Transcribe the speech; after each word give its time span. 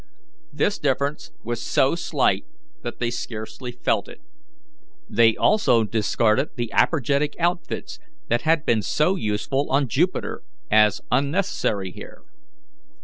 This 0.51 0.79
difference 0.79 1.29
was 1.43 1.61
so 1.61 1.93
slight 1.93 2.45
that 2.81 2.97
they 2.97 3.11
scarcely 3.11 3.71
felt 3.71 4.07
it. 4.07 4.19
They 5.07 5.35
also 5.35 5.83
discarded 5.83 6.49
the 6.55 6.71
apergetic 6.73 7.35
outfits 7.39 7.99
that 8.27 8.41
had 8.41 8.65
been 8.65 8.81
so 8.81 9.15
useful 9.15 9.67
on 9.69 9.87
Jupiter, 9.87 10.41
as 10.71 11.01
unnecessary 11.11 11.91
here. 11.91 12.23